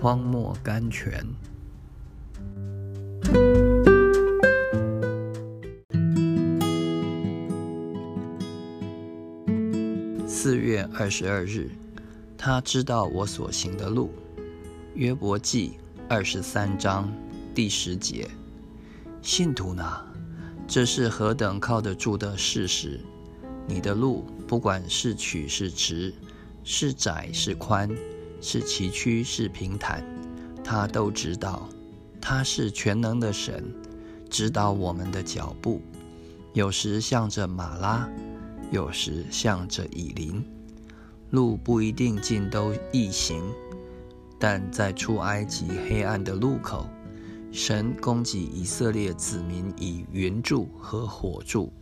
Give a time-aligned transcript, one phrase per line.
[0.00, 1.22] 荒漠甘泉。
[10.26, 11.68] 四月二十二日，
[12.38, 14.10] 他知道我所行的路。
[14.94, 15.72] 约伯记
[16.08, 17.12] 二十三章
[17.54, 18.26] 第十节。
[19.20, 19.84] 信徒呢？
[20.66, 22.98] 这是何等靠得住的事实！
[23.66, 26.14] 你的路，不管是曲是直，
[26.64, 27.90] 是窄是宽，
[28.40, 30.04] 是崎岖是平坦，
[30.64, 31.68] 他都知道。
[32.20, 33.64] 他是全能的神，
[34.28, 35.80] 指导我们的脚步。
[36.52, 38.08] 有时向着马拉，
[38.70, 40.44] 有时向着以林。
[41.30, 43.42] 路不一定尽都易行，
[44.38, 46.86] 但在出埃及黑暗的路口。
[47.52, 51.72] 神供给以色列子民以云柱和火柱、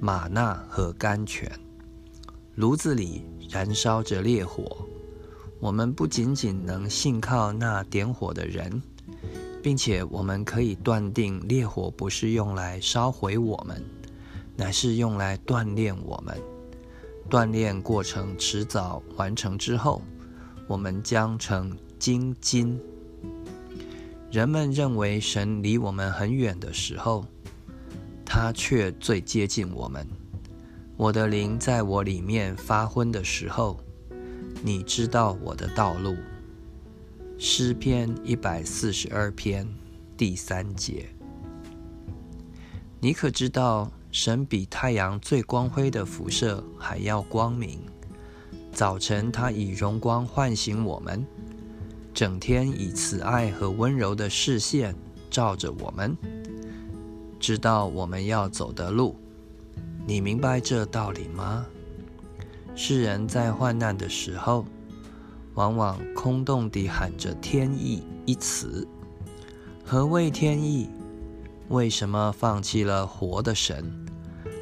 [0.00, 1.50] 玛纳和甘泉，
[2.56, 4.86] 炉子里燃烧着烈火。
[5.64, 8.82] 我们不仅仅能信靠那点火的人，
[9.62, 13.82] 并且我们可以断定烈火不是用来烧毁我们，
[14.58, 16.38] 乃是用来锻炼我们。
[17.30, 20.02] 锻炼过程迟早完成之后，
[20.68, 22.78] 我们将成精金。
[24.30, 27.24] 人们认为神离我们很远的时候，
[28.22, 30.06] 他却最接近我们。
[30.98, 33.80] 我的灵在我里面发昏的时候，
[34.62, 36.16] 你知道我的道路。
[37.36, 39.68] 诗篇一百四十二篇
[40.16, 41.08] 第三节。
[43.00, 47.80] 你可知道神比太阳最光辉的辐射还要光明？
[48.72, 51.26] 早晨，他以荣光唤醒我们。
[52.14, 54.94] 整天以慈爱和温柔的视线
[55.28, 56.16] 照着我们，
[57.40, 59.16] 知道我们要走的路。
[60.06, 61.66] 你明白这道理吗？
[62.76, 64.64] 世人在患难的时候，
[65.54, 68.86] 往往空洞地喊着“天意”一词。
[69.84, 70.88] 何谓天意？
[71.68, 73.90] 为什么放弃了活的神，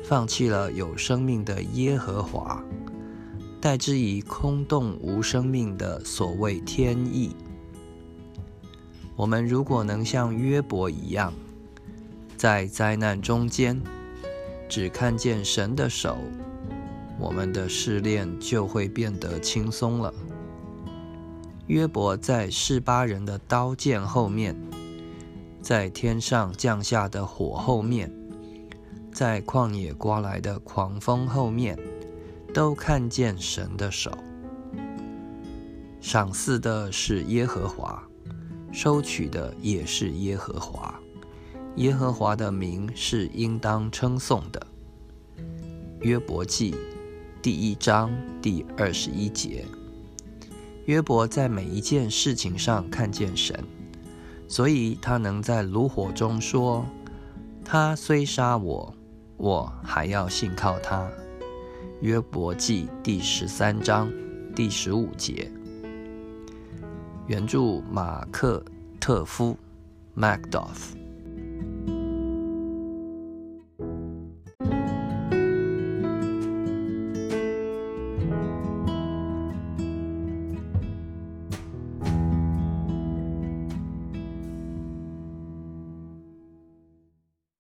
[0.05, 2.63] 放弃了有生命的耶和华？
[3.61, 7.35] 代之以空洞无生命的所谓天意。
[9.17, 11.33] 我们如果能像约伯一样，
[12.37, 13.81] 在灾难中间
[14.69, 16.19] 只看见神的手，
[17.19, 20.13] 我们的试炼就会变得轻松了。
[21.67, 24.57] 约伯在示巴人的刀剑后面，
[25.61, 28.13] 在天上降下的火后面，
[29.13, 31.79] 在旷野刮来的狂风后面。
[32.55, 34.11] 都看见神的手，
[36.03, 38.07] 赏赐的是耶和华，
[38.71, 41.01] 收取的也是耶和华。
[41.77, 44.67] 耶和华的名是应当称颂的。
[46.03, 46.75] 约伯记
[47.43, 48.09] 第一章
[48.41, 49.65] 第二十一节。
[50.85, 53.59] 约伯在每一件事情上看见神，
[54.47, 56.87] 所以他能在炉火中说
[57.67, 58.95] ：“他虽杀我，
[59.39, 61.11] 我还要信靠他。”
[62.01, 64.09] 约伯记第十三章
[64.55, 65.51] 第十五节，
[67.27, 68.65] 原著马克
[69.01, 69.57] 特夫
[70.17, 71.02] （Macduff）。